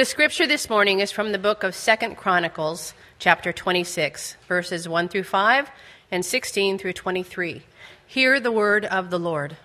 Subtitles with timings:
[0.00, 5.08] The scripture this morning is from the book of Second Chronicles, chapter 26, verses 1
[5.10, 5.70] through 5
[6.10, 7.64] and 16 through 23.
[8.06, 9.58] Hear the word of the Lord.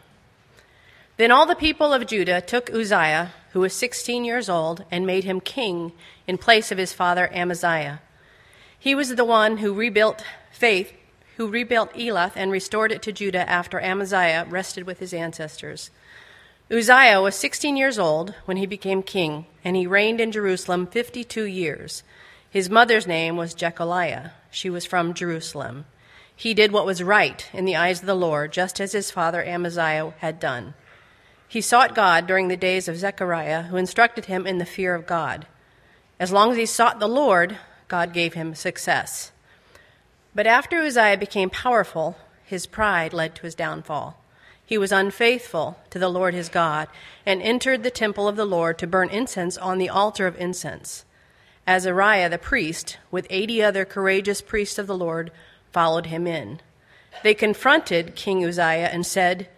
[1.16, 5.24] Then all the people of Judah took Uzziah, who was 16 years old, and made
[5.24, 5.94] him king
[6.28, 8.02] in place of his father Amaziah.
[8.78, 10.22] He was the one who rebuilt
[10.52, 10.92] faith,
[11.38, 15.92] who rebuilt Elath and restored it to Judah after Amaziah rested with his ancestors.
[16.72, 21.44] Uzziah was 16 years old when he became king, and he reigned in Jerusalem 52
[21.44, 22.02] years.
[22.50, 24.34] His mother's name was Jechaliah.
[24.50, 25.86] She was from Jerusalem.
[26.36, 29.44] He did what was right in the eyes of the Lord, just as his father
[29.44, 30.74] Amaziah had done.
[31.48, 35.06] He sought God during the days of Zechariah, who instructed him in the fear of
[35.06, 35.46] God.
[36.20, 39.32] As long as he sought the Lord, God gave him success.
[40.34, 44.20] But after Uzziah became powerful, his pride led to his downfall.
[44.66, 46.88] He was unfaithful to the Lord his God
[47.26, 51.06] and entered the temple of the Lord to burn incense on the altar of incense.
[51.68, 55.32] Azariah the priest, with eighty other courageous priests of the Lord,
[55.72, 56.62] followed him in.
[57.24, 59.50] They confronted King Uzziah and said,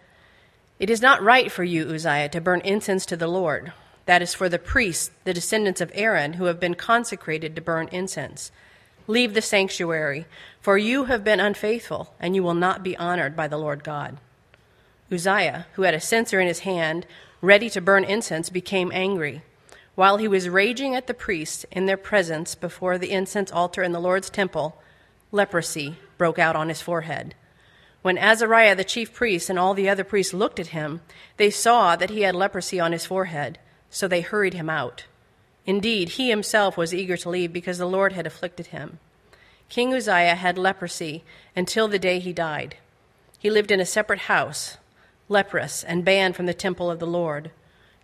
[0.78, 3.72] It is not right for you, Uzziah, to burn incense to the Lord.
[4.06, 7.88] That is for the priests, the descendants of Aaron, who have been consecrated to burn
[7.92, 8.50] incense.
[9.06, 10.26] Leave the sanctuary,
[10.60, 14.18] for you have been unfaithful, and you will not be honored by the Lord God.
[15.10, 17.06] Uzziah, who had a censer in his hand,
[17.40, 19.42] ready to burn incense, became angry.
[19.94, 23.92] While he was raging at the priests in their presence before the incense altar in
[23.92, 24.80] the Lord's temple,
[25.32, 27.34] leprosy broke out on his forehead.
[28.02, 31.00] When Azariah the chief priest and all the other priests looked at him,
[31.36, 33.58] they saw that he had leprosy on his forehead,
[33.90, 35.06] so they hurried him out.
[35.66, 38.98] Indeed, he himself was eager to leave because the Lord had afflicted him.
[39.68, 41.24] King Uzziah had leprosy
[41.56, 42.76] until the day he died.
[43.38, 44.76] He lived in a separate house
[45.28, 47.50] leprous, and banned from the temple of the Lord.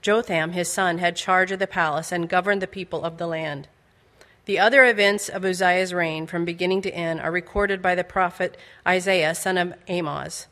[0.03, 3.69] Jotham, his son, had charge of the palace and governed the people of the land.
[4.45, 8.59] The other events of Uzziah's reign, from beginning to end, are recorded by the prophet
[8.87, 10.47] Isaiah, son of Amoz.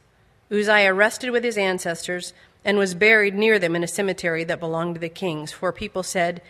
[0.51, 2.33] Uzziah rested with his ancestors
[2.65, 6.03] and was buried near them in a cemetery that belonged to the kings, for people
[6.03, 6.41] said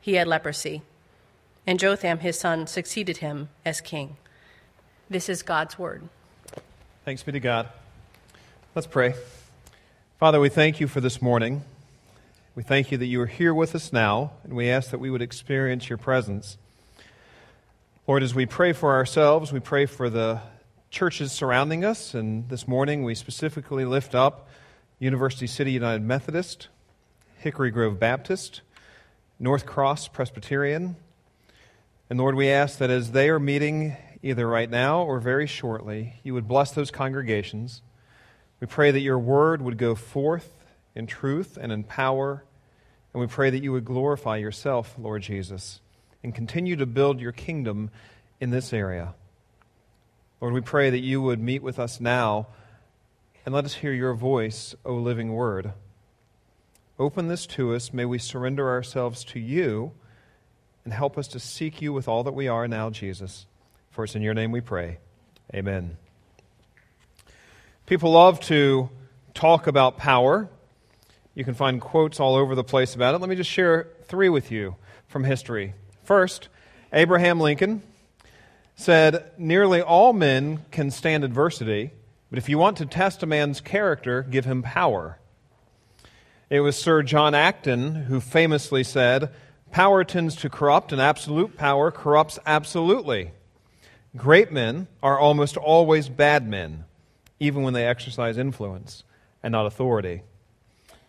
[0.00, 0.82] he had leprosy.
[1.66, 4.16] And Jotham, his son, succeeded him as king.
[5.08, 6.08] This is God's word.
[7.04, 7.68] Thanks be to God.
[8.74, 9.14] Let's pray.
[10.20, 11.64] Father, we thank you for this morning.
[12.54, 15.08] We thank you that you are here with us now, and we ask that we
[15.08, 16.58] would experience your presence.
[18.06, 20.42] Lord, as we pray for ourselves, we pray for the
[20.90, 24.46] churches surrounding us, and this morning we specifically lift up
[24.98, 26.68] University City United Methodist,
[27.38, 28.60] Hickory Grove Baptist,
[29.38, 30.96] North Cross Presbyterian.
[32.10, 36.16] And Lord, we ask that as they are meeting either right now or very shortly,
[36.22, 37.80] you would bless those congregations
[38.60, 40.52] we pray that your word would go forth
[40.94, 42.44] in truth and in power.
[43.12, 45.80] And we pray that you would glorify yourself, Lord Jesus,
[46.22, 47.90] and continue to build your kingdom
[48.40, 49.14] in this area.
[50.40, 52.48] Lord, we pray that you would meet with us now
[53.44, 55.72] and let us hear your voice, O living word.
[56.98, 57.92] Open this to us.
[57.92, 59.92] May we surrender ourselves to you
[60.84, 63.46] and help us to seek you with all that we are now, Jesus.
[63.90, 64.98] For it's in your name we pray.
[65.54, 65.96] Amen.
[67.90, 68.88] People love to
[69.34, 70.48] talk about power.
[71.34, 73.20] You can find quotes all over the place about it.
[73.20, 74.76] Let me just share three with you
[75.08, 75.74] from history.
[76.04, 76.46] First,
[76.92, 77.82] Abraham Lincoln
[78.76, 81.90] said, Nearly all men can stand adversity,
[82.30, 85.18] but if you want to test a man's character, give him power.
[86.48, 89.32] It was Sir John Acton who famously said,
[89.72, 93.32] Power tends to corrupt, and absolute power corrupts absolutely.
[94.16, 96.84] Great men are almost always bad men
[97.40, 99.02] even when they exercise influence
[99.42, 100.22] and not authority.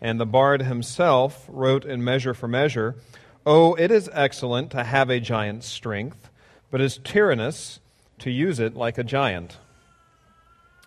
[0.00, 2.96] And the bard himself wrote in Measure for Measure
[3.44, 6.30] Oh, it is excellent to have a giant's strength,
[6.70, 7.80] but is tyrannous
[8.20, 9.58] to use it like a giant.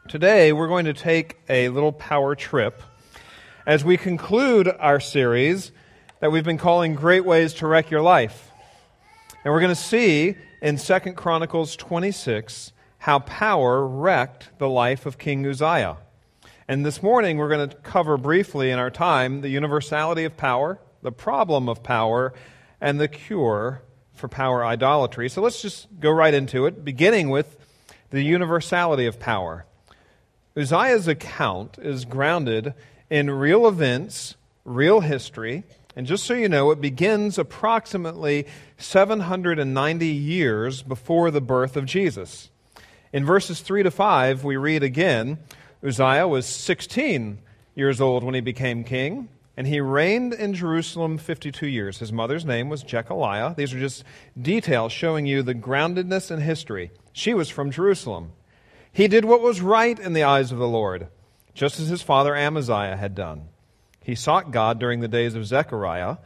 [0.07, 2.81] Today, we're going to take a little power trip
[3.65, 5.71] as we conclude our series
[6.21, 8.51] that we've been calling Great Ways to Wreck Your Life.
[9.43, 12.71] And we're going to see in 2 Chronicles 26
[13.05, 15.97] how power wrecked the life of King Uzziah.
[16.67, 20.79] And this morning, we're going to cover briefly in our time the universality of power,
[21.03, 22.33] the problem of power,
[22.81, 23.83] and the cure
[24.15, 25.29] for power idolatry.
[25.29, 27.55] So let's just go right into it, beginning with
[28.09, 29.67] the universality of power.
[30.57, 32.73] Uzziah's account is grounded
[33.11, 35.63] in real events, real history,
[35.95, 38.47] and just so you know, it begins approximately
[38.79, 42.49] 790 years before the birth of Jesus.
[43.15, 45.37] In verses 3 to 5, we read again
[45.81, 47.39] Uzziah was 16
[47.73, 49.29] years old when he became king.
[49.55, 51.99] and he reigned in Jerusalem 52 years.
[51.99, 53.55] His mother's name was Jechaliah.
[53.55, 54.03] These are just
[54.37, 56.91] details showing you the groundedness in history.
[57.13, 58.33] She was from Jerusalem.
[58.91, 61.07] He did what was right in the eyes of the Lord,
[61.53, 63.43] just as his father Amaziah had done.
[64.03, 66.17] He sought God during the days of Zechariah.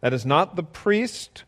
[0.00, 1.44] That is not the priest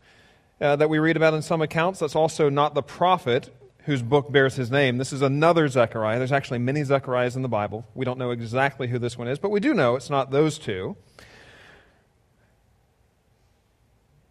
[0.61, 2.01] uh, that we read about in some accounts.
[2.01, 3.49] That's also not the prophet
[3.85, 4.97] whose book bears his name.
[4.97, 6.17] This is another Zechariah.
[6.17, 7.85] There's actually many Zechariahs in the Bible.
[7.95, 10.59] We don't know exactly who this one is, but we do know it's not those
[10.59, 10.95] two.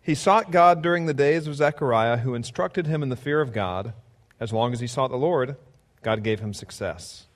[0.02, 3.52] He sought God during the days of Zechariah, who instructed him in the fear of
[3.52, 3.92] God.
[4.38, 5.56] As long as he sought the Lord,
[6.02, 7.26] God gave him success.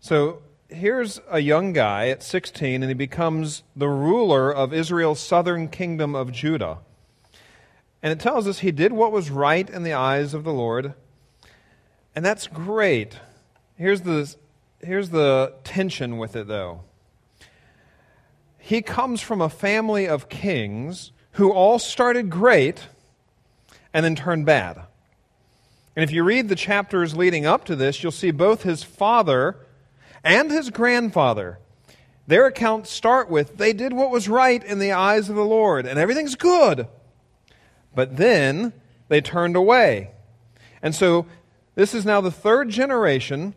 [0.00, 5.68] So here's a young guy at 16, and he becomes the ruler of Israel's southern
[5.68, 6.78] kingdom of Judah.
[8.02, 10.94] And it tells us he did what was right in the eyes of the Lord.
[12.18, 13.16] And that's great.
[13.76, 14.34] Here's the,
[14.80, 16.80] here's the tension with it, though.
[18.58, 22.88] He comes from a family of kings who all started great
[23.94, 24.82] and then turned bad.
[25.94, 29.54] And if you read the chapters leading up to this, you'll see both his father
[30.24, 31.60] and his grandfather.
[32.26, 35.86] Their accounts start with, they did what was right in the eyes of the Lord,
[35.86, 36.88] and everything's good.
[37.94, 38.72] But then
[39.06, 40.10] they turned away.
[40.82, 41.26] And so
[41.78, 43.54] this is now the third generation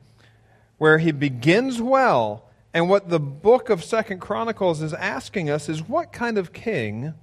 [0.77, 2.45] where he begins well.
[2.71, 7.15] And what the book of Second Chronicles is asking us is what kind of king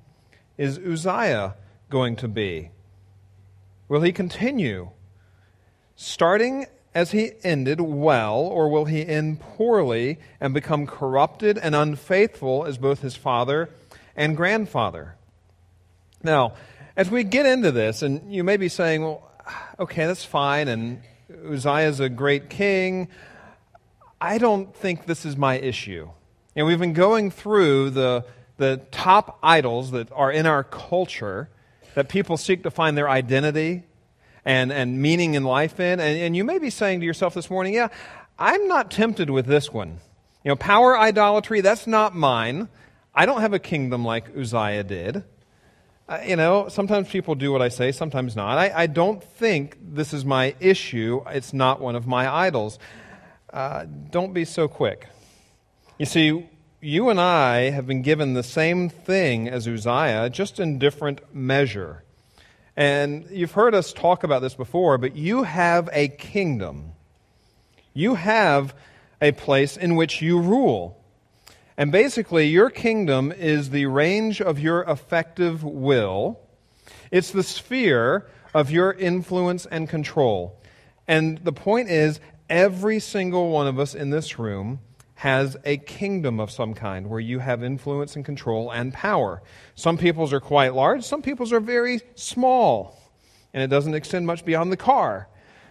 [0.57, 1.55] is Uzziah
[1.89, 2.71] going to be?
[3.87, 4.91] Will he continue
[5.95, 12.65] starting as he ended well, or will he end poorly and become corrupted and unfaithful
[12.65, 13.71] as both his father
[14.17, 15.15] and grandfather?
[16.25, 16.55] Now,
[16.97, 19.28] as we get into this, and you may be saying, well,
[19.79, 21.03] okay, that's fine, and
[21.51, 23.09] Uzziah is a great king.
[24.21, 26.11] I don't think this is my issue.
[26.57, 28.25] And we've been going through the
[28.59, 31.49] the top idols that are in our culture
[31.95, 33.85] that people seek to find their identity
[34.45, 36.01] and, and meaning in life in.
[36.01, 37.89] And, and you may be saying to yourself this morning, yeah,
[38.39, 40.01] I'm not tempted with this one.
[40.45, 42.69] You know, power idolatry, that's not mine.
[43.15, 45.25] I don't have a kingdom like Uzziah did.
[46.27, 48.57] You know, sometimes people do what I say, sometimes not.
[48.57, 51.23] I, I, don't think this is my issue.
[51.27, 52.79] It's not one of my idols.
[53.53, 55.07] Uh, don't be so quick.
[55.99, 56.49] You see,
[56.81, 62.05] you and I have been given the same thing as Uzziah, just in different measure.
[62.75, 66.93] And you've heard us talk about this before, but you have a kingdom.
[67.93, 68.75] You have
[69.21, 70.98] a place in which you rule.
[71.79, 76.41] And basically, your kingdom is the range of your effective will,
[77.13, 80.61] it's the sphere of your influence and control.
[81.07, 82.19] And the point is,
[82.51, 84.81] every single one of us in this room
[85.15, 89.41] has a kingdom of some kind where you have influence and control and power.
[89.77, 93.01] Some people's are quite large, some people's are very small,
[93.55, 95.29] and it doesn't extend much beyond the car.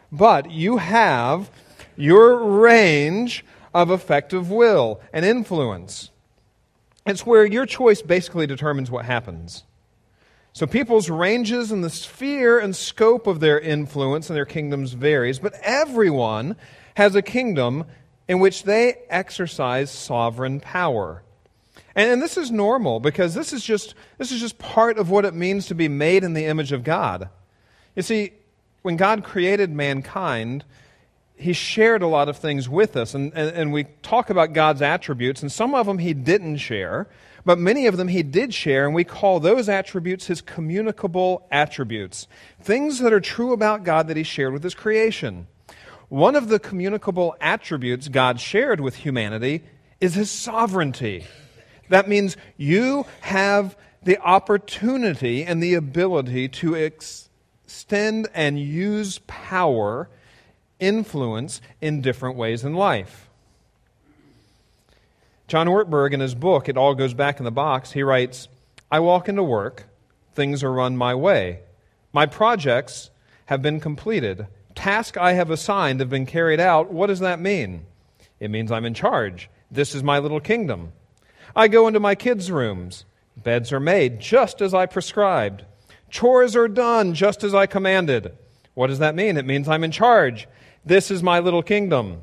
[0.10, 1.52] But you have
[1.98, 3.44] your range
[3.78, 6.10] of effective will and influence.
[7.06, 9.66] It's where your choice basically determines what happens.
[10.52, 15.38] So people's ranges and the sphere and scope of their influence and their kingdoms varies,
[15.38, 16.56] but everyone
[16.96, 17.86] has a kingdom
[18.28, 21.22] in which they exercise sovereign power.
[21.96, 25.24] And, and, this is normal because this is, just, this is just part of what
[25.24, 27.30] it means to be made in the image of God.
[27.96, 28.34] You see,
[28.82, 30.66] when God created mankind,
[31.38, 33.14] he shared a lot of things with us.
[33.14, 37.08] And, and, and we talk about God's attributes, and some of them he didn't share,
[37.46, 42.28] but many of them he did share, and we call those attributes his communicable attributes.
[42.62, 45.48] Things that are true about God that he shared with his creation.
[46.10, 49.64] One of the communicable attributes God shared with humanity
[50.00, 51.26] is his sovereignty.
[51.90, 60.10] That means you have the opportunity and the ability to extend and use power,
[60.80, 63.30] influence in different ways in life.
[65.48, 68.48] John Ortberg, in his book, It All Goes Back in the Box, he writes
[68.92, 69.86] I walk into work,
[70.34, 71.60] things are run my way.
[72.14, 73.10] My projects
[73.46, 77.88] have been completed Tasks I have assigned have been carried out, what does that mean?
[78.40, 79.50] It means I'm in charge.
[79.72, 80.92] This is my little kingdom.
[81.56, 83.04] I go into my kids' rooms.
[83.36, 85.66] Beds are made just as I prescribed.
[86.12, 88.38] Chores are done just as I commanded.
[88.78, 89.38] What does that mean?
[89.38, 90.48] It means I'm in charge.
[90.86, 92.22] This is my little kingdom.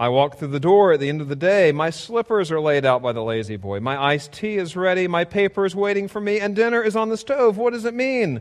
[0.00, 1.72] I walk through the door at the end of the day.
[1.72, 3.80] My slippers are laid out by the La-Z-Boy.
[3.80, 5.06] My iced tea is ready.
[5.06, 7.58] My paper is waiting for me, and dinner is on the stove.
[7.58, 8.40] What does it mean?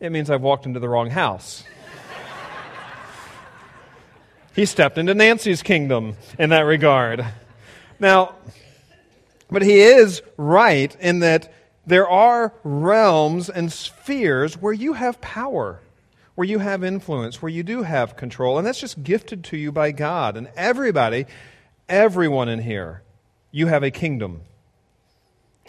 [0.00, 1.64] It means I've walked into the wrong house.
[4.54, 7.26] He stepped into Nancy's kingdom in that regard.
[8.00, 8.36] Now,
[9.50, 11.52] But he is right in that
[11.86, 15.80] there are realms and spheres where you have power,
[16.34, 18.58] where you have influence, where you do have control.
[18.58, 20.36] And that's just gifted to you by God.
[20.36, 21.26] And everybody,
[21.88, 23.02] everyone in here,
[23.50, 24.42] you have a kingdom.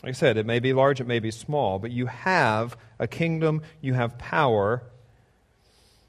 [0.04, 3.08] Like I said, it may be large, it may be small, but you have a
[3.08, 4.84] kingdom, you have power,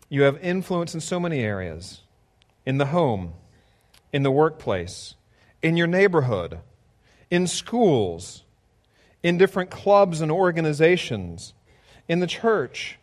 [0.09, 2.03] you have influence in so many areas
[2.65, 3.33] in the home,
[4.13, 5.15] in the workplace,
[5.63, 6.59] in your neighborhood,
[7.31, 8.43] in schools,
[9.23, 11.55] in different clubs and organizations,
[12.09, 12.99] in the church.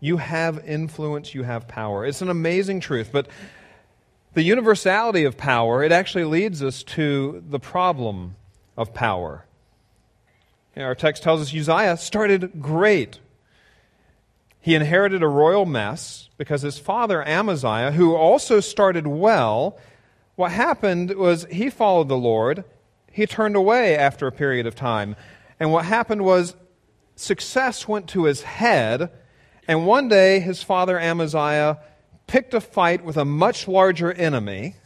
[0.00, 2.04] You have influence, you have power.
[2.04, 3.28] It's an amazing truth, but
[4.34, 8.36] the universality of power, it actually leads us to the problem
[8.76, 9.44] of power.
[10.76, 13.18] Our text tells us Uzziah started great.
[14.60, 19.76] He inherited a royal mess because his father Amaziah, who also started well,
[20.36, 22.64] what happened was he followed the Lord.
[23.10, 25.16] He turned away after a period of time.
[25.58, 26.54] And what happened was
[27.16, 29.10] success went to his head.
[29.68, 31.78] And one day his father Amaziah
[32.26, 34.76] picked a fight with a much larger enemy.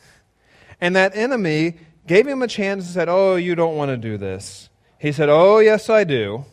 [0.80, 1.74] And that enemy
[2.06, 4.68] gave him a chance and said, Oh, you don't want to do this.
[4.98, 6.44] He said, Oh, yes, I do.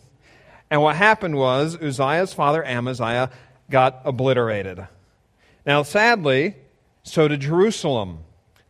[0.70, 3.32] And what happened was Uzziah's father, Amaziah,
[3.72, 4.88] got obliterated.
[5.66, 6.56] Now, sadly,
[7.04, 8.20] so did Jerusalem.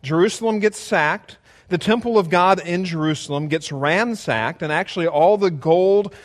[0.02, 1.38] Jerusalem gets sacked.
[1.68, 6.16] The temple of God in Jerusalem gets ransacked, and actually, all the gold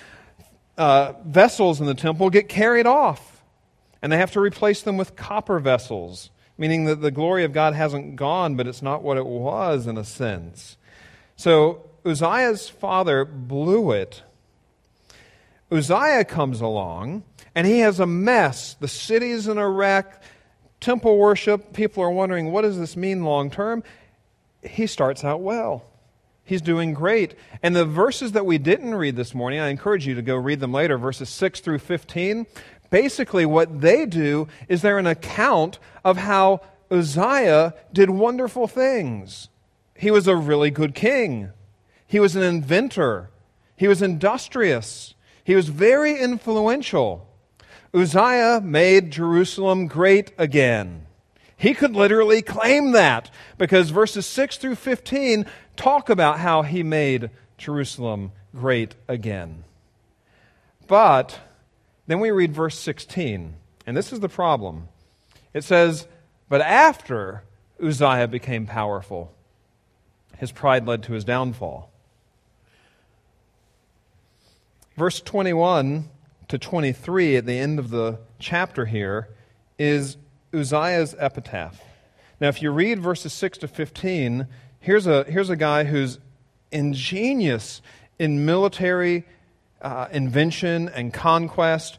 [0.77, 3.43] uh, vessels in the temple get carried off.
[4.03, 7.75] And they have to replace them with copper vessels, meaning that the glory of God
[7.75, 10.77] hasn't gone, but it's not what it was in a sense.
[11.37, 14.23] So Uzziah's father blew it.
[15.73, 18.75] Uzziah comes along, and he has a mess.
[18.75, 20.23] The city's in a wreck.
[20.81, 23.83] Temple worship, people are wondering, what does this mean long term?
[24.63, 25.87] He starts out well.
[26.45, 27.35] He's doing great.
[27.63, 30.61] And the verses that we didn't read this morning, I encourage you to go read
[30.61, 32.47] them later, verses 6 through 15.
[32.91, 36.61] Basically, what they do is they're an account of how
[36.91, 39.49] Uzziah did wonderful things.
[39.97, 41.51] He was a really good king.
[42.07, 43.31] He was an inventor.
[43.77, 45.15] He was industrious.
[45.43, 47.27] He was very influential.
[47.95, 51.07] Uzziah made Jerusalem great again.
[51.57, 57.31] He could literally claim that because verses 6 through 15 talk about how he made
[57.59, 59.65] Jerusalem great again.
[60.87, 61.39] But
[62.07, 63.55] then we read verse 16,
[63.87, 64.89] and this is the problem.
[65.53, 66.07] It says,
[66.49, 67.43] But after
[67.83, 69.33] Uzziah became powerful,
[70.37, 71.91] his pride led to his downfall.
[74.97, 76.09] Verse 21
[76.49, 79.29] to 23 at the end of the chapter here
[79.79, 80.17] is
[80.53, 81.83] Uzziah's epitaph.
[82.41, 84.47] Now, if you read verses 6 to 15,
[84.85, 86.19] here's a, here's a guy who's
[86.71, 87.81] ingenious
[88.19, 89.25] in military
[89.81, 91.99] uh, invention and conquest.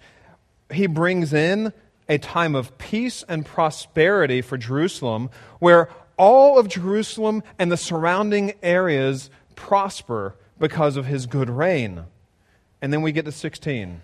[0.72, 1.74] He brings in
[2.08, 8.54] a time of peace and prosperity for Jerusalem where all of Jerusalem and the surrounding
[8.62, 12.04] areas prosper because of his good reign.
[12.82, 14.02] And then we get to 16.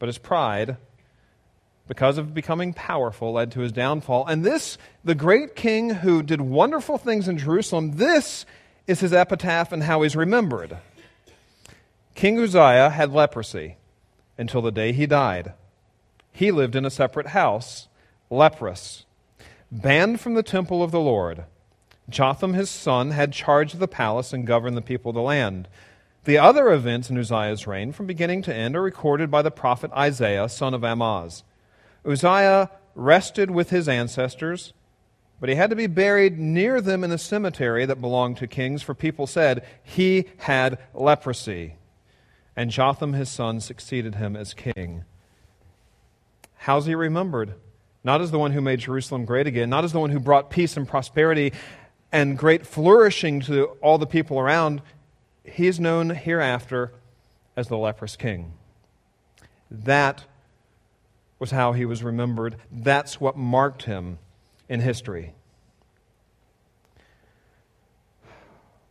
[0.00, 0.78] But his pride,
[1.86, 4.26] because of becoming powerful, led to his downfall.
[4.26, 8.46] And this, the great king who did wonderful things in Jerusalem, this
[8.86, 10.78] is his epitaph and how he's remembered.
[12.14, 13.76] King Uzziah had leprosy
[14.38, 15.52] until the day he died.
[16.32, 17.88] He lived in a separate house,
[18.30, 19.04] leprous,
[19.70, 21.44] banned from the temple of the Lord.
[22.08, 25.68] Jotham, his son, had charge of the palace and governed the people of the land.
[26.24, 29.90] The other events in Uzziah's reign, from beginning to end, are recorded by the prophet
[29.92, 31.44] Isaiah, son of Amoz.
[32.06, 34.72] Uzziah rested with his ancestors,
[35.40, 38.82] but he had to be buried near them in a cemetery that belonged to kings,
[38.82, 41.76] for people said he had leprosy.
[42.56, 45.04] And Jotham, his son, succeeded him as king.
[46.56, 47.54] How's he remembered?
[48.04, 50.50] Not as the one who made Jerusalem great again, not as the one who brought
[50.50, 51.52] peace and prosperity
[52.12, 54.82] and great flourishing to all the people around
[55.44, 56.92] he is known hereafter
[57.56, 58.54] as the leprous king.
[59.70, 60.24] That
[61.38, 62.56] was how he was remembered.
[62.70, 64.18] That's what marked him
[64.68, 65.34] in history.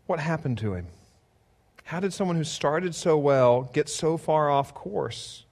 [0.05, 0.87] What happened to him?
[1.85, 5.45] How did someone who started so well get so far off course?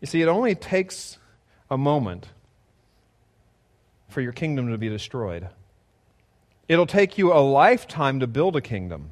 [0.00, 1.18] You see, it only takes
[1.70, 2.28] a moment
[4.08, 5.48] for your kingdom to be destroyed.
[6.68, 9.11] It'll take you a lifetime to build a kingdom.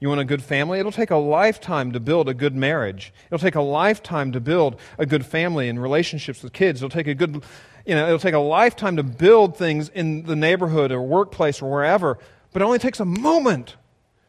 [0.00, 0.80] You want a good family?
[0.80, 3.12] It'll take a lifetime to build a good marriage.
[3.26, 6.80] It'll take a lifetime to build a good family and relationships with kids.
[6.80, 7.44] It'll take a good,
[7.84, 11.70] you know, it'll take a lifetime to build things in the neighborhood or workplace or
[11.70, 12.18] wherever.
[12.52, 13.76] But it only takes a moment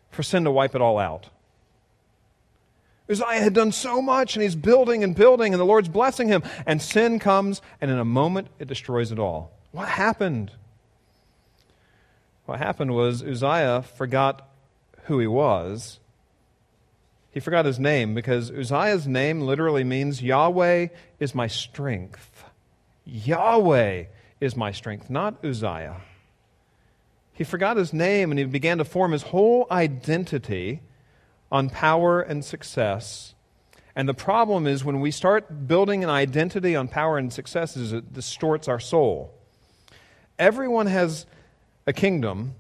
[0.09, 1.29] for sin to wipe it all out.
[3.09, 6.43] Uzziah had done so much, and he's building and building, and the Lord's blessing him.
[6.65, 9.51] And sin comes, and in a moment, it destroys it all.
[9.71, 10.51] What happened?
[12.45, 14.50] What happened was Uzziah forgot
[15.05, 15.99] who he was.
[17.31, 20.87] He forgot his name because Uzziah's name literally means Yahweh
[21.19, 22.43] is my strength.
[23.05, 24.05] Yahweh
[24.39, 26.01] is my strength, not Uzziah.
[27.33, 30.81] He forgot his name and he began to form his whole identity
[31.51, 33.33] on power and success.
[33.95, 38.13] And the problem is when we start building an identity on power and success, it
[38.13, 39.33] distorts our soul.
[40.39, 41.25] Everyone has
[41.85, 42.55] a kingdom.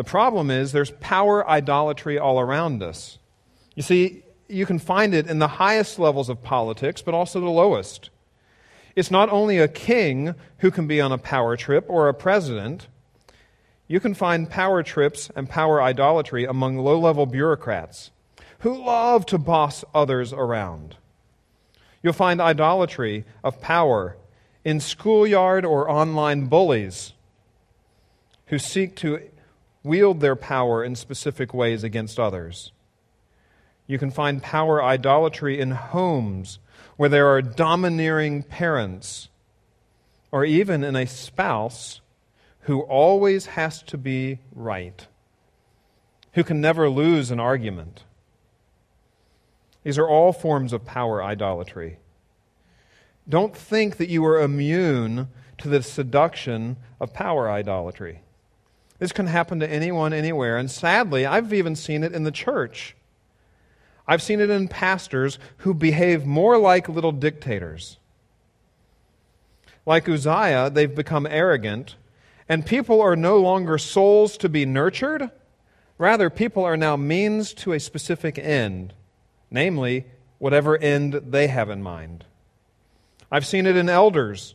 [0.00, 3.18] The problem is there's power idolatry all around us.
[3.74, 7.50] You see, you can find it in the highest levels of politics, but also the
[7.50, 8.08] lowest.
[8.96, 12.86] It's not only a king who can be on a power trip or a president.
[13.88, 18.10] You can find power trips and power idolatry among low level bureaucrats
[18.60, 20.96] who love to boss others around.
[22.02, 24.16] You'll find idolatry of power
[24.64, 27.12] in schoolyard or online bullies
[28.46, 29.20] who seek to
[29.82, 32.72] wield their power in specific ways against others.
[33.86, 36.58] You can find power idolatry in homes
[36.96, 39.28] where there are domineering parents,
[40.30, 42.00] or even in a spouse
[42.60, 45.06] who always has to be right,
[46.34, 48.04] who can never lose an argument.
[49.82, 51.98] These are all forms of power idolatry.
[53.28, 58.22] Don't think that you are immune to the seduction of power idolatry.
[59.00, 60.56] This can happen to anyone, anywhere.
[60.56, 62.94] And sadly, I've even seen it in the church.
[64.06, 67.98] I've seen it in pastors who behave more like little dictators.
[69.84, 71.96] Like Uzziah, they've become arrogant,
[72.48, 75.30] and people are no longer souls to be nurtured.
[75.98, 78.94] Rather, people are now means to a specific end
[79.50, 80.06] namely,
[80.38, 82.24] whatever end they have in mind.
[83.30, 84.54] I've seen it in elders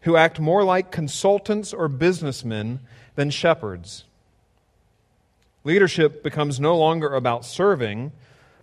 [0.00, 2.80] who act more like consultants or businessmen
[3.14, 4.04] than shepherds.
[5.62, 8.12] Leadership becomes no longer about serving,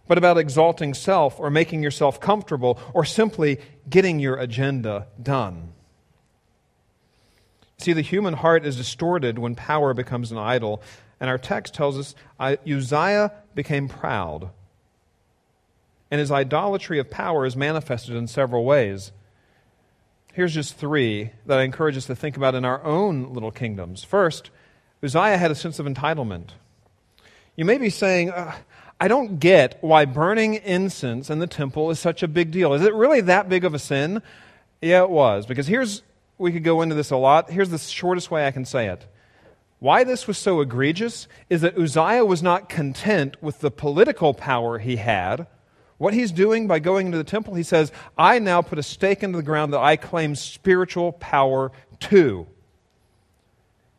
[0.07, 3.59] but about exalting self or making yourself comfortable or simply
[3.89, 5.73] getting your agenda done.
[7.77, 10.83] See, the human heart is distorted when power becomes an idol,
[11.19, 14.51] and our text tells us Uzziah became proud
[16.11, 19.13] and his idolatry of power is manifested in several ways.
[20.33, 24.03] Here's just three that I encourage us to think about in our own little kingdoms.
[24.03, 24.49] First,
[25.03, 26.51] Uzziah had a sense of entitlement.
[27.57, 28.55] You may be saying, uh,
[28.99, 32.73] I don't get why burning incense in the temple is such a big deal.
[32.73, 34.21] Is it really that big of a sin?
[34.81, 35.45] Yeah, it was.
[35.45, 36.01] Because here's,
[36.37, 37.49] we could go into this a lot.
[37.49, 39.05] Here's the shortest way I can say it.
[39.79, 44.77] Why this was so egregious is that Uzziah was not content with the political power
[44.77, 45.47] he had
[46.01, 49.21] what he's doing by going into the temple, he says, I now put a stake
[49.21, 52.47] into the ground that I claim spiritual power to.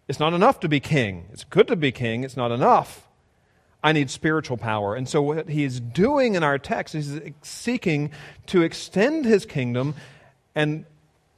[0.08, 1.28] It's not enough to be king.
[1.32, 2.24] It's good to be king.
[2.24, 3.06] It's not enough.
[3.84, 4.96] I need spiritual power.
[4.96, 8.10] And so, what he's doing in our text is seeking
[8.46, 9.94] to extend his kingdom
[10.56, 10.86] and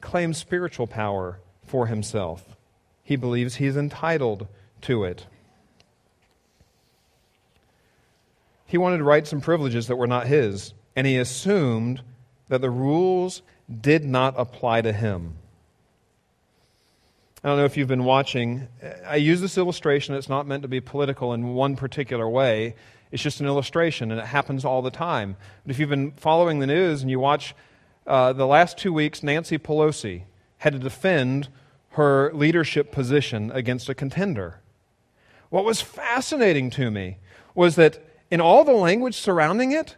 [0.01, 2.57] claim spiritual power for himself.
[3.03, 4.49] He believes he's entitled
[4.81, 5.27] to it.
[8.75, 12.03] He wanted rights and privileges that were not his, and he assumed
[12.49, 13.41] that the rules
[13.81, 15.35] did not apply to him.
[17.45, 18.67] I don't know if you've been watching.
[19.07, 20.17] I use this illustration.
[20.17, 22.75] It's not meant to be political in one particular way.
[23.13, 25.37] It's just an illustration, and it happens all the time.
[25.65, 27.55] But if you've been following the news and you watch
[28.09, 30.25] uh, the last two weeks, Nancy Pelosi
[30.59, 31.47] had to defend
[31.91, 34.59] her leadership position against a contender.
[35.49, 37.19] What was fascinating to me
[37.55, 38.03] was that
[38.35, 39.95] in all the language surrounding it,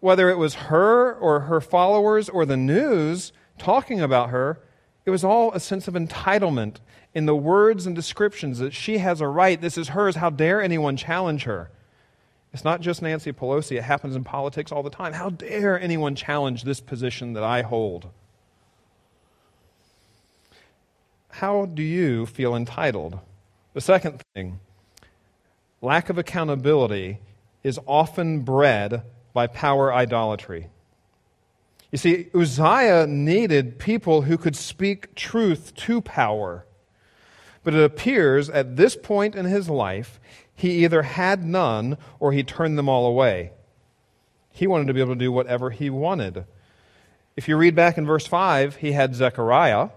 [0.00, 4.58] whether it was her or her followers or the news talking about her,
[5.04, 6.76] it was all a sense of entitlement
[7.12, 10.62] in the words and descriptions that she has a right, this is hers, how dare
[10.62, 11.70] anyone challenge her?
[12.54, 15.12] It's not just Nancy Pelosi, it happens in politics all the time.
[15.12, 18.08] How dare anyone challenge this position that I hold?
[21.28, 23.18] How do you feel entitled?
[23.74, 24.58] The second thing,
[25.82, 27.18] lack of accountability
[27.62, 30.68] is often bred by power idolatry.
[31.90, 36.66] You see, Uzziah needed people who could speak truth to power.
[37.64, 40.18] But it appears at this point in his life,
[40.54, 43.52] he either had none or he turned them all away.
[44.50, 46.44] He wanted to be able to do whatever he wanted.
[47.36, 49.90] If you read back in verse 5, he had Zechariah,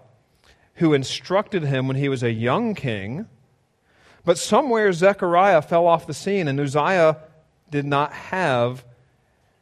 [0.76, 3.28] who instructed him when he was a young king
[4.26, 7.18] But somewhere Zechariah fell off the scene, and Uzziah
[7.70, 8.86] did not have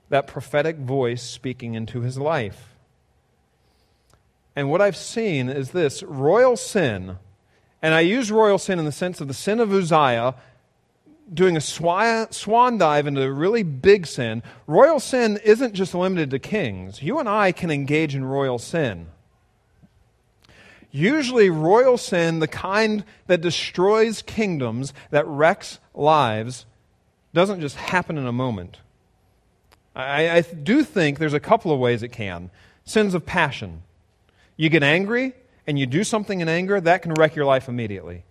[0.09, 2.75] that prophetic voice speaking into his life.
[4.55, 7.17] And what I've seen is this royal sin,
[7.81, 10.35] and I use royal sin in the sense of the sin of Uzziah
[11.33, 14.43] doing a swan dive into a really big sin.
[14.67, 17.01] Royal sin isn't just limited to kings.
[17.01, 19.07] You and I can engage in royal sin.
[20.91, 26.67] Usually, royal sin, the kind that destroys kingdoms, that wrecks lives,
[27.34, 28.78] doesn't just happen in a moment.
[29.96, 32.50] I, I do think there's a couple of ways it can.
[32.86, 33.84] Sins of passion.
[34.58, 35.34] You get angry
[35.65, 38.24] and you do something in anger, that can wreck your life immediately.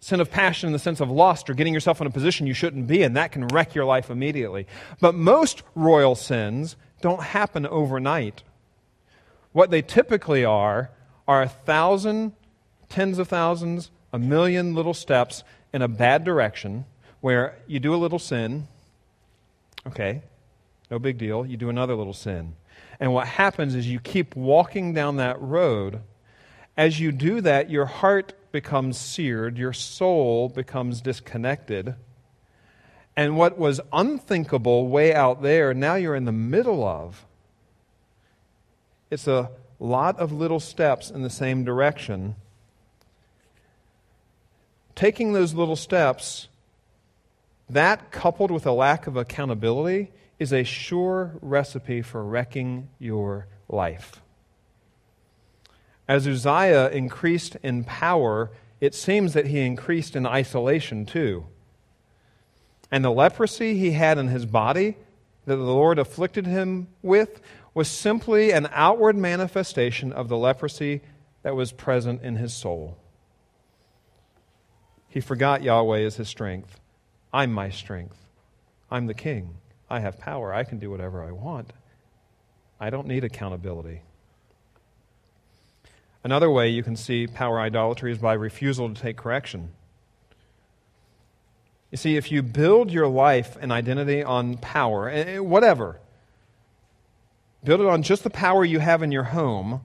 [0.00, 2.54] Sin of passion in the sense of lust or getting yourself in a position you
[2.54, 4.66] shouldn't be in, that can wreck your life immediately.
[5.00, 8.42] But most royal sins don't happen overnight.
[9.52, 10.90] What they typically are
[11.26, 12.32] are a thousand,
[12.88, 16.84] tens of thousands, a million little steps in a bad direction
[17.22, 18.68] where you do a little sin.
[19.86, 20.20] Okay,
[20.90, 21.46] no big deal.
[21.46, 22.54] You do another little sin.
[23.00, 26.02] And what happens is you keep walking down that road.
[26.76, 31.94] As you do that, your heart becomes seared, your soul becomes disconnected.
[33.16, 37.24] And what was unthinkable way out there, now you're in the middle of.
[39.10, 42.34] It's a lot of little steps in the same direction.
[44.94, 46.48] Taking those little steps,
[47.72, 54.20] that coupled with a lack of accountability, is a sure recipe for wrecking your life.
[56.08, 61.46] As Uzziah increased in power, it seems that he increased in isolation too.
[62.90, 64.96] And the leprosy he had in his body
[65.46, 67.40] that the Lord afflicted him with
[67.72, 71.00] was simply an outward manifestation of the leprosy
[71.42, 72.98] that was present in his soul.
[75.08, 76.80] He forgot Yahweh as his strength.
[77.32, 78.18] I'm my strength.
[78.90, 79.54] I'm the king.
[79.88, 80.52] I have power.
[80.52, 81.72] I can do whatever I want.
[82.78, 84.02] I don't need accountability.
[86.24, 89.70] Another way you can see power idolatry is by refusal to take correction.
[91.90, 96.00] You see, if you build your life and identity on power, eh, eh, whatever,
[97.62, 99.82] build it on just the power you have in your home,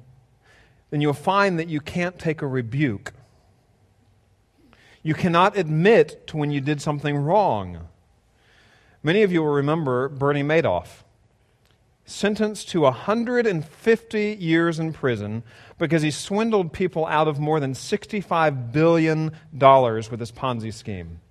[0.89, 3.13] then you'll find that you can't take a rebuke.
[5.07, 7.87] You cannot admit to when you did something wrong.
[9.01, 11.03] Many of you will remember Bernie Madoff,
[12.05, 15.43] sentenced to 150 years in prison
[15.77, 21.21] because he swindled people out of more than $65 billion with his Ponzi scheme.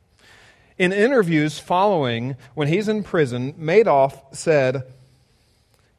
[0.78, 4.84] In interviews following, when he's in prison, Madoff said,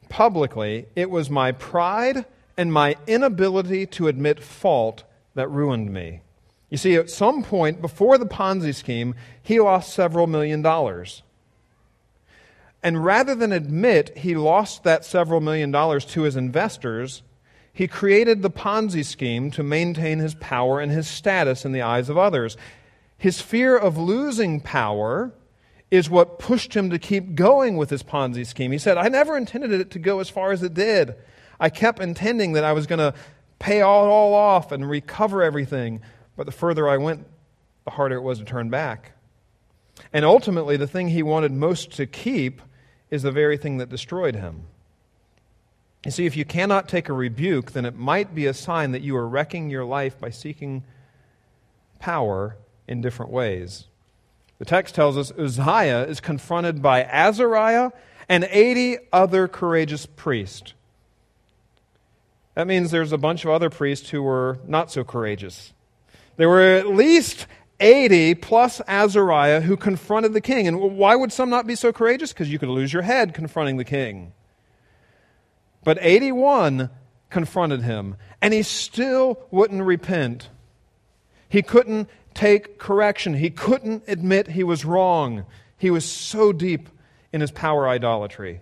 [0.08, 2.24] publicly, It was my pride
[2.56, 5.04] and my inability to admit fault
[5.36, 6.22] that ruined me.
[6.70, 11.22] You see, at some point before the Ponzi scheme, he lost several million dollars.
[12.82, 17.22] And rather than admit he lost that several million dollars to his investors,
[17.72, 22.08] he created the Ponzi scheme to maintain his power and his status in the eyes
[22.08, 22.56] of others.
[23.16, 25.32] His fear of losing power
[25.90, 28.72] is what pushed him to keep going with his Ponzi scheme.
[28.72, 31.14] He said, I never intended it to go as far as it did.
[31.58, 33.14] I kept intending that I was going to
[33.58, 36.00] pay all, all off and recover everything.
[36.38, 37.26] But the further I went,
[37.84, 39.10] the harder it was to turn back.
[40.12, 42.62] And ultimately, the thing he wanted most to keep
[43.10, 44.62] is the very thing that destroyed him.
[46.04, 49.02] You see, if you cannot take a rebuke, then it might be a sign that
[49.02, 50.84] you are wrecking your life by seeking
[51.98, 53.88] power in different ways.
[54.60, 57.90] The text tells us Uzziah is confronted by Azariah
[58.28, 60.72] and 80 other courageous priests.
[62.54, 65.72] That means there's a bunch of other priests who were not so courageous.
[66.38, 67.46] There were at least
[67.80, 70.66] 80 plus Azariah who confronted the king.
[70.66, 72.32] And why would some not be so courageous?
[72.32, 74.32] Because you could lose your head confronting the king.
[75.84, 76.90] But 81
[77.28, 80.48] confronted him, and he still wouldn't repent.
[81.48, 83.34] He couldn't take correction.
[83.34, 85.44] He couldn't admit he was wrong.
[85.76, 86.88] He was so deep
[87.32, 88.60] in his power idolatry.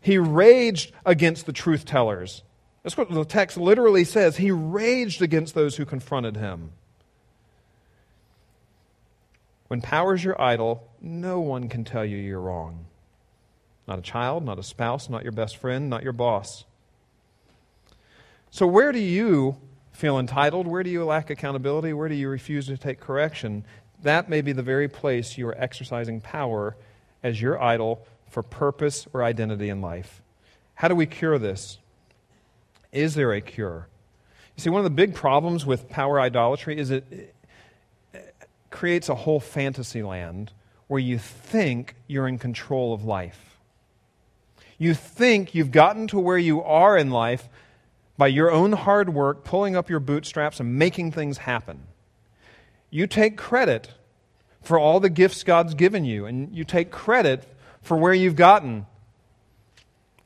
[0.00, 2.42] He raged against the truth tellers.
[2.84, 4.36] That's what the text literally says.
[4.36, 6.70] He raged against those who confronted him.
[9.68, 12.84] When power is your idol, no one can tell you you're wrong.
[13.88, 16.64] Not a child, not a spouse, not your best friend, not your boss.
[18.50, 19.56] So, where do you
[19.92, 20.66] feel entitled?
[20.66, 21.92] Where do you lack accountability?
[21.94, 23.64] Where do you refuse to take correction?
[24.02, 26.76] That may be the very place you are exercising power
[27.22, 30.22] as your idol for purpose or identity in life.
[30.74, 31.78] How do we cure this?
[32.94, 33.88] Is there a cure?
[34.56, 37.34] You see, one of the big problems with power idolatry is it,
[38.70, 40.52] creates a whole fantasy land
[40.86, 43.58] where you think you're in control of life.
[44.78, 47.48] You think you've gotten to where you are in life
[48.16, 51.82] by your own hard work, pulling up your bootstraps and making things happen.
[52.90, 53.90] You take credit
[54.62, 57.44] for all the gifts God's given you, and you take credit
[57.82, 58.86] for where you've gotten.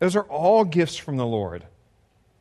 [0.00, 1.64] Those are all gifts from the Lord.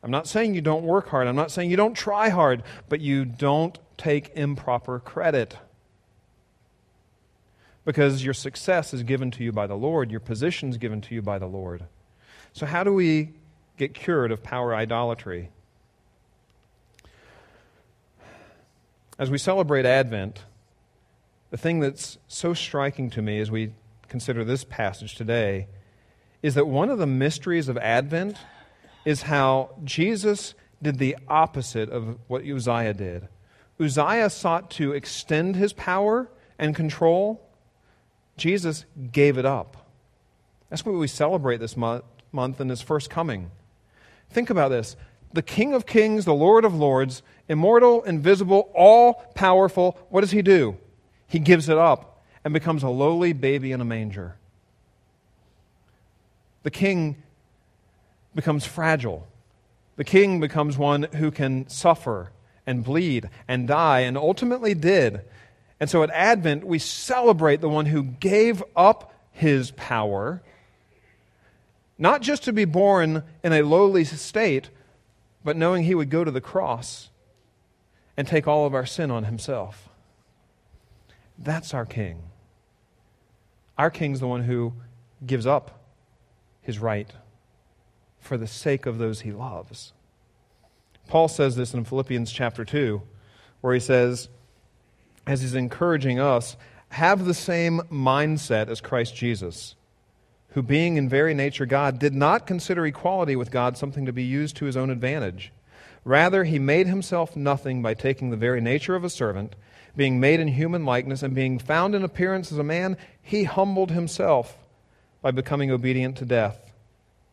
[0.08, 1.28] I'm not saying you don't work hard.
[1.28, 5.58] I'm not saying you don't try hard, but you don't take improper credit.
[7.84, 11.14] Because your success is given to you by the Lord, your position is given to
[11.14, 11.84] you by the Lord.
[12.54, 13.34] So, how do we
[13.76, 15.50] get cured of power idolatry?
[19.20, 20.46] As we celebrate Advent,
[21.50, 23.74] the thing that's so striking to me as we
[24.08, 25.68] consider this passage today
[26.42, 28.38] is that one of the mysteries of Advent
[29.08, 33.30] is how Jesus did the opposite of what Uzziah did.
[33.80, 36.28] Uzziah sought to extend his power
[36.60, 37.42] and control.
[38.36, 39.90] Jesus gave it up.
[40.70, 43.50] That's what we celebrate this month, month in his first coming.
[44.30, 44.98] Think about this.
[45.32, 50.42] The King of Kings, the Lord of Lords, immortal, invisible, all powerful, what does he
[50.42, 50.76] do?
[51.28, 54.36] He gives it up and becomes a lowly baby in a manger.
[56.64, 57.24] The king
[58.38, 59.28] becomes fragile.
[59.98, 62.32] The king becomes one who can suffer
[62.68, 65.22] and bleed and die, and ultimately did.
[65.80, 70.44] And so at Advent, we celebrate the one who gave up his power,
[71.98, 74.70] not just to be born in a lowly state,
[75.44, 77.10] but knowing he would go to the cross
[78.16, 79.90] and take all of our sin on himself.
[81.40, 82.22] That's our king.
[83.78, 84.74] Our king's the one who
[85.26, 85.80] gives up
[86.62, 87.12] his right
[88.20, 89.94] for the sake of those he loves.
[91.08, 93.02] Paul says this in Philippians chapter 2,
[93.62, 94.30] where he says,
[95.26, 96.58] as he's encouraging us,
[96.90, 99.76] have the same mindset as Christ Jesus,
[100.50, 104.24] who, being in very nature God, did not consider equality with God something to be
[104.24, 105.52] used to his own advantage.
[106.06, 109.56] Rather, he made himself nothing by taking the very nature of a servant,
[109.96, 113.92] being made in human likeness, and being found in appearance as a man, he humbled
[113.92, 114.58] himself
[115.22, 116.67] by becoming obedient to death,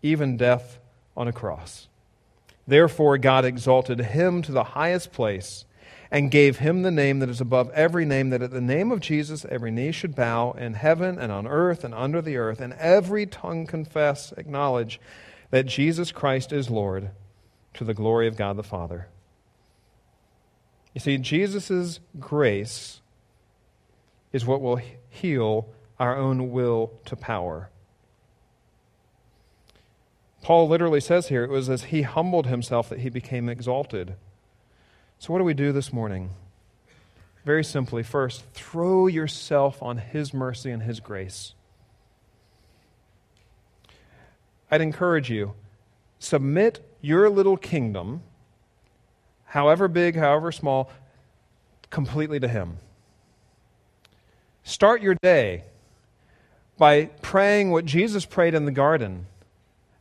[0.05, 0.79] even death
[1.17, 1.89] on a cross.
[2.67, 5.65] Therefore, God exalted him to the highest place
[6.11, 9.01] and gave him the name that is above every name, that at the name of
[9.01, 12.75] Jesus every knee should bow in heaven and on earth and under the earth, and
[12.75, 15.01] every tongue confess, acknowledge
[15.51, 17.11] that Jesus Christ is Lord
[17.73, 19.09] to the glory of God the Father.
[20.93, 23.01] You see, Jesus' grace
[24.33, 27.71] is what will heal our own will to power.
[30.45, 34.15] Paul literally says here, it was as he humbled himself that he became exalted.
[35.19, 36.33] So, what do we do this morning?
[37.47, 41.55] Very simply, first, throw yourself on his mercy and his grace.
[44.71, 45.55] I'd encourage you,
[46.19, 48.23] submit your little kingdom,
[49.47, 50.91] however big, however small,
[51.89, 52.77] completely to him.
[54.63, 55.65] Start your day
[56.77, 59.27] by praying what Jesus prayed in the garden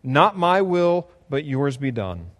[0.03, 2.31] not my will, but yours be done.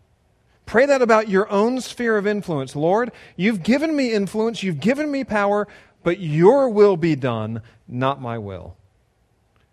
[0.65, 2.75] Pray that about your own sphere of influence.
[2.75, 5.67] Lord, you've given me influence, you've given me power,
[6.03, 8.75] but your will be done, not my will.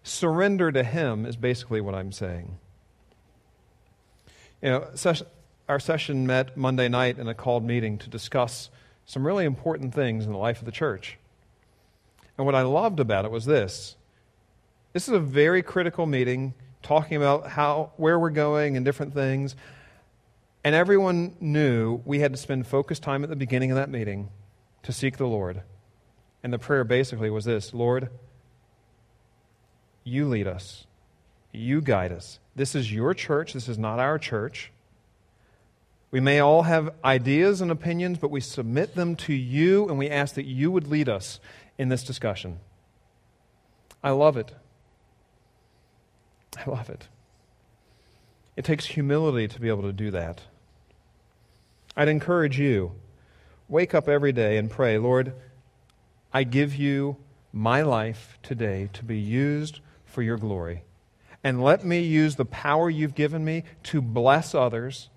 [0.03, 2.59] Surrender to Him is basically what I'm saying.
[4.63, 5.15] You know,
[5.69, 8.71] our session met Monday night in a called meeting to discuss
[9.07, 11.19] some really important things in the life of the church.
[12.37, 13.97] And what I loved about it was this
[14.93, 19.57] this is a very critical meeting talking about how, where we're going and different things.
[20.65, 24.31] And everyone knew we had to spend focused time at the beginning of that meeting
[24.83, 25.63] to seek the Lord.
[26.43, 28.09] And the prayer basically was this Lord,
[30.05, 30.87] you lead us,
[31.53, 32.39] you guide us.
[32.57, 34.73] This is your church, this is not our church.
[36.11, 40.11] We may all have ideas and opinions, but we submit them to you and we
[40.11, 41.39] ask that you would lead us
[41.79, 42.59] in this discussion.
[44.03, 44.53] I love it.
[46.57, 47.09] I love it.
[48.57, 50.43] It takes humility to be able to do that.
[51.97, 52.93] I'd encourage you
[53.69, 55.33] wake up every day and pray, Lord,
[56.33, 57.17] I give you
[57.53, 60.85] my life today to be used for your glory.
[61.43, 65.09] And let me use the power you've given me to bless others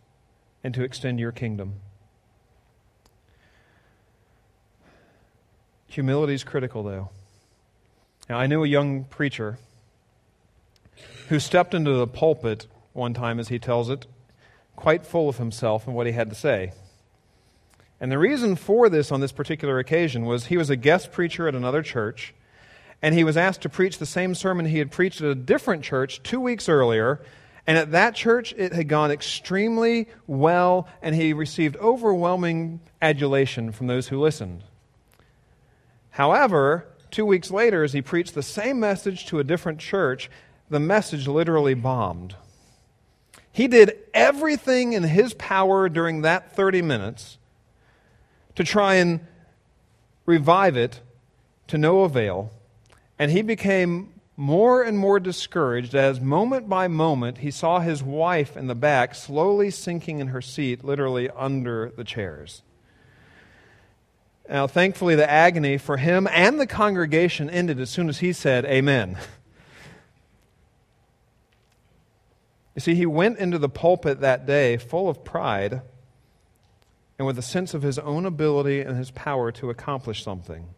[0.64, 1.76] and to extend your kingdom.
[5.88, 7.10] Humility is critical, though.
[8.30, 9.60] Now, I knew a young preacher
[11.30, 14.06] who stepped into the pulpit one time, as he tells it,
[14.76, 16.72] quite full of himself and what he had to say.
[18.00, 21.48] And the reason for this on this particular occasion was he was a guest preacher
[21.48, 22.34] at another church,
[23.02, 25.84] and he was asked to preach the same sermon he had preached at a different
[25.84, 27.22] church two weeks earlier.
[27.66, 33.88] And at that church, it had gone extremely well, and he received overwhelming adulation from
[33.88, 34.64] those who listened.
[36.10, 40.30] However, two weeks later, as he preached the same message to a different church,
[40.74, 42.36] the message literally bombed.
[43.52, 47.38] He did everything in his power during that 30 minutes
[48.56, 49.20] to try and
[50.26, 51.02] revive it
[51.68, 52.52] to no avail,
[53.20, 58.58] and he became more and more discouraged as moment by moment he saw his wife
[58.58, 62.64] in the back slowly sinking in her seat, literally under the chairs.
[64.50, 68.66] Now, thankfully, the agony for him and the congregation ended as soon as he said,
[68.66, 69.20] Amen.
[72.76, 75.82] You see, he went into the pulpit that day full of pride
[77.20, 80.70] and with a sense of his own ability and his power to accomplish something.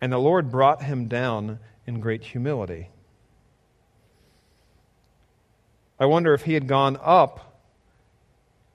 [0.00, 2.90] And the Lord brought him down in great humility.
[6.00, 7.60] I wonder if he had gone up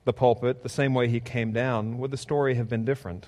[0.05, 3.27] the pulpit the same way he came down, would the story have been different?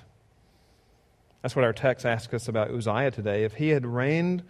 [1.42, 3.44] That's what our text asks us about Uzziah today.
[3.44, 4.42] If he had reigned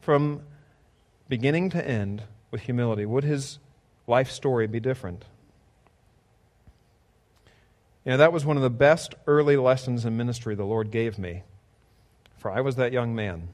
[0.00, 0.42] from
[1.28, 3.58] beginning to end with humility, would his
[4.06, 5.24] life story be different?
[8.04, 11.18] You know, that was one of the best early lessons in ministry the Lord gave
[11.18, 11.42] me,
[12.36, 13.48] for I was that young man.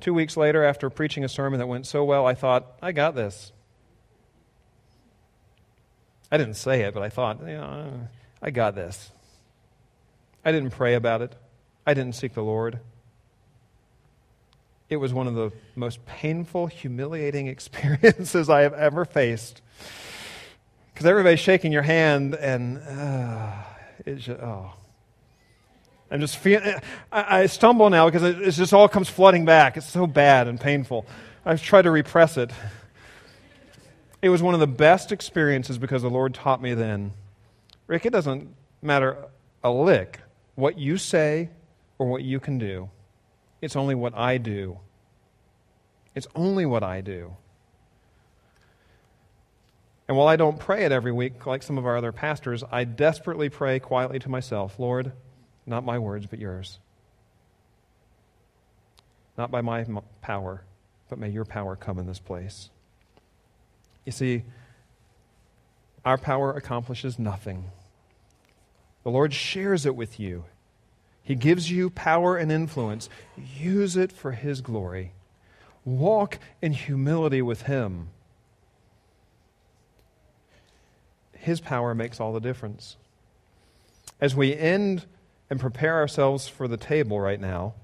[0.00, 3.14] Two weeks later, after preaching a sermon that went so well, I thought, I got
[3.14, 3.52] this.
[6.30, 8.08] I didn't say it, but I thought, you know,
[8.42, 9.10] I got this.
[10.44, 11.34] I didn't pray about it.
[11.86, 12.80] I didn't seek the Lord.
[14.88, 19.62] It was one of the most painful, humiliating experiences I have ever faced.
[20.92, 23.52] Because everybody's shaking your hand, and uh,
[24.06, 24.72] it's just, oh.
[26.10, 26.74] I'm just feeling,
[27.10, 29.76] I, I stumble now because it, it just all comes flooding back.
[29.76, 31.04] It's so bad and painful.
[31.44, 32.50] I've tried to repress it.
[34.22, 37.12] It was one of the best experiences because the Lord taught me then.
[37.86, 39.16] Rick, it doesn't matter
[39.62, 40.20] a lick
[40.54, 41.50] what you say
[41.98, 42.88] or what you can do.
[43.60, 44.78] It's only what I do.
[46.14, 47.36] It's only what I do.
[50.08, 52.84] And while I don't pray it every week like some of our other pastors, I
[52.84, 55.12] desperately pray quietly to myself Lord,
[55.66, 56.78] not my words, but yours.
[59.36, 59.84] Not by my
[60.22, 60.62] power,
[61.08, 62.70] but may your power come in this place.
[64.04, 64.44] You see,
[66.04, 67.64] our power accomplishes nothing.
[69.02, 70.44] The Lord shares it with you.
[71.26, 73.08] He gives you power and influence.
[73.36, 75.12] Use it for His glory.
[75.84, 78.10] Walk in humility with Him.
[81.36, 82.96] His power makes all the difference.
[84.20, 85.04] As we end
[85.50, 87.74] and prepare ourselves for the table right now,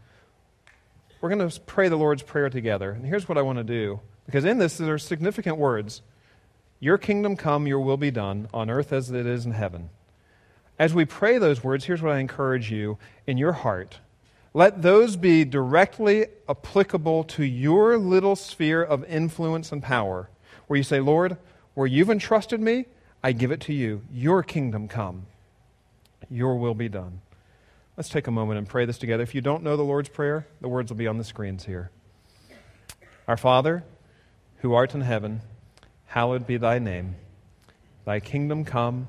[1.21, 2.93] we're going to pray the Lord's Prayer together.
[2.93, 6.01] And here's what I want to do because in this, there are significant words
[6.79, 9.91] Your kingdom come, your will be done, on earth as it is in heaven.
[10.79, 13.99] As we pray those words, here's what I encourage you in your heart.
[14.55, 20.29] Let those be directly applicable to your little sphere of influence and power,
[20.67, 21.37] where you say, Lord,
[21.75, 22.87] where you've entrusted me,
[23.23, 24.03] I give it to you.
[24.13, 25.27] Your kingdom come,
[26.29, 27.21] your will be done.
[27.97, 29.23] Let's take a moment and pray this together.
[29.23, 31.91] If you don't know the Lord's Prayer, the words will be on the screens here.
[33.29, 33.85] Our Father,
[34.59, 35.43] who art in heaven,
[36.07, 37.17] hallowed be thy name.
[38.05, 39.09] Thy kingdom come.